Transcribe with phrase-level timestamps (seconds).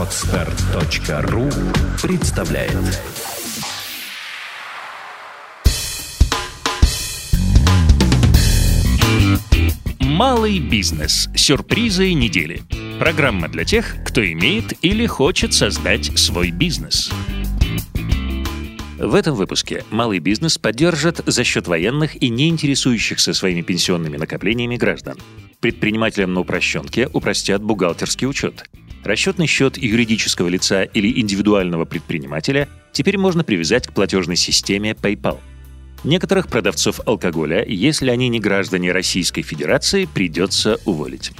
[0.00, 1.50] Отстар.ру
[2.02, 2.72] представляет
[10.00, 11.28] Малый бизнес.
[11.36, 12.62] Сюрпризы недели.
[12.98, 17.10] Программа для тех, кто имеет или хочет создать свой бизнес.
[18.98, 24.76] В этом выпуске малый бизнес поддержит за счет военных и не интересующихся своими пенсионными накоплениями
[24.76, 25.18] граждан.
[25.60, 28.64] Предпринимателям на упрощенке упростят бухгалтерский учет.
[29.04, 35.38] Расчетный счет юридического лица или индивидуального предпринимателя теперь можно привязать к платежной системе PayPal.
[36.04, 41.32] Некоторых продавцов алкоголя, если они не граждане Российской Федерации, придется уволить.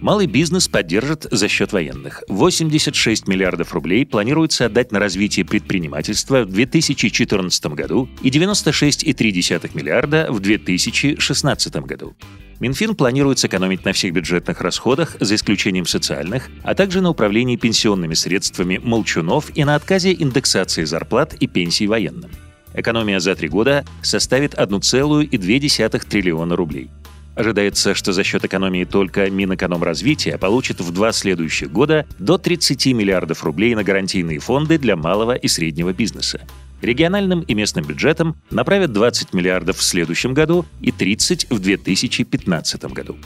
[0.00, 2.22] Малый бизнес поддержит за счет военных.
[2.28, 10.40] 86 миллиардов рублей планируется отдать на развитие предпринимательства в 2014 году и 96,3 миллиарда в
[10.40, 12.14] 2016 году.
[12.58, 18.14] Минфин планирует сэкономить на всех бюджетных расходах, за исключением социальных, а также на управлении пенсионными
[18.14, 22.30] средствами молчунов и на отказе индексации зарплат и пенсий военным.
[22.72, 26.90] Экономия за три года составит 1,2 триллиона рублей.
[27.34, 33.44] Ожидается, что за счет экономии только Минэкономразвития получит в два следующих года до 30 миллиардов
[33.44, 36.40] рублей на гарантийные фонды для малого и среднего бизнеса.
[36.82, 43.16] Региональным и местным бюджетам направят 20 миллиардов в следующем году и 30 в 2015 году.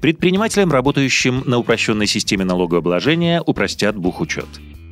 [0.00, 4.46] Предпринимателям, работающим на упрощенной системе налогообложения, упростят бухучет.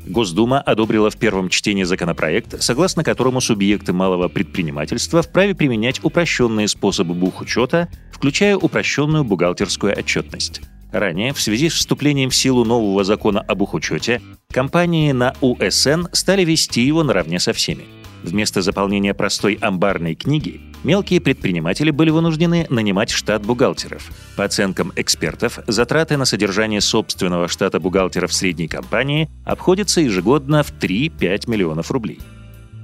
[0.06, 7.14] Госдума одобрила в первом чтении законопроект, согласно которому субъекты малого предпринимательства вправе применять упрощенные способы
[7.14, 10.62] бухучета, включая упрощенную бухгалтерскую отчетность.
[10.92, 14.20] Ранее, в связи с вступлением в силу нового закона об учете,
[14.52, 17.84] компании на УСН стали вести его наравне со всеми.
[18.22, 24.10] Вместо заполнения простой амбарной книги мелкие предприниматели были вынуждены нанимать штат бухгалтеров.
[24.36, 31.50] По оценкам экспертов, затраты на содержание собственного штата бухгалтеров средней компании обходятся ежегодно в 3-5
[31.50, 32.20] миллионов рублей.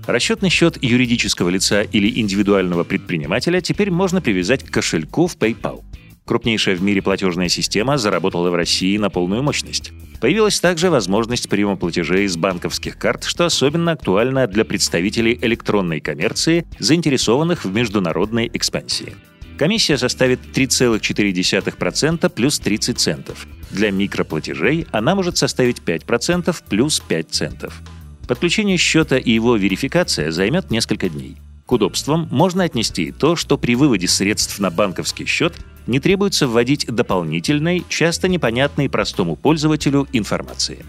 [0.06, 5.82] Расчетный счет юридического лица или индивидуального предпринимателя теперь можно привязать к кошельку в PayPal.
[6.28, 9.92] Крупнейшая в мире платежная система заработала в России на полную мощность.
[10.20, 16.66] Появилась также возможность приема платежей из банковских карт, что особенно актуально для представителей электронной коммерции,
[16.78, 19.16] заинтересованных в международной экспансии.
[19.56, 23.46] Комиссия составит 3,4% плюс 30 центов.
[23.70, 27.80] Для микроплатежей она может составить 5% плюс 5 центов.
[28.26, 31.38] Подключение счета и его верификация займет несколько дней.
[31.64, 35.54] К удобствам можно отнести и то, что при выводе средств на банковский счет
[35.88, 40.84] не требуется вводить дополнительной, часто непонятной простому пользователю информации.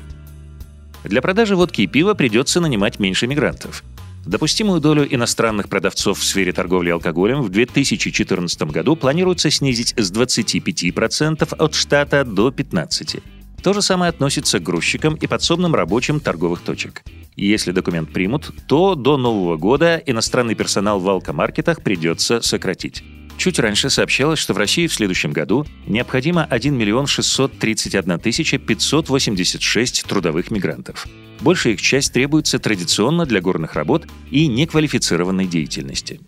[1.04, 3.84] Для продажи водки и пива придется нанимать меньше мигрантов.
[4.26, 11.56] Допустимую долю иностранных продавцов в сфере торговли алкоголем в 2014 году планируется снизить с 25%
[11.56, 13.24] от штата до 15%.
[13.64, 17.04] То же самое относится к грузчикам и подсобным рабочим торговых точек.
[17.36, 23.04] Если документ примут, то до Нового года иностранный персонал в алкомаркетах придется сократить.
[23.40, 30.04] Чуть раньше сообщалось, что в России в следующем году необходимо 1 миллион 631 тысяча 586
[30.04, 31.08] трудовых мигрантов.
[31.40, 36.20] Большая их часть требуется традиционно для горных работ и неквалифицированной деятельности.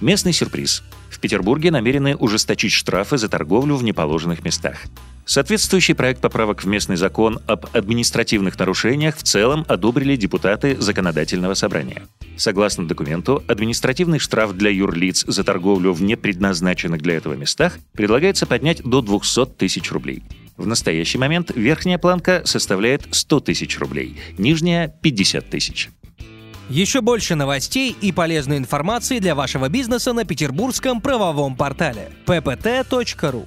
[0.00, 0.82] Местный сюрприз.
[1.08, 4.86] В Петербурге намерены ужесточить штрафы за торговлю в неположенных местах.
[5.28, 12.08] Соответствующий проект поправок в местный закон об административных нарушениях в целом одобрили депутаты Законодательного собрания.
[12.38, 18.82] Согласно документу, административный штраф для юрлиц за торговлю в непредназначенных для этого местах предлагается поднять
[18.82, 20.22] до 200 тысяч рублей.
[20.56, 25.90] В настоящий момент верхняя планка составляет 100 тысяч рублей, нижняя— 50 тысяч.
[26.70, 33.46] Еще больше новостей и полезной информации для вашего бизнеса на петербургском правовом портале ppt.ru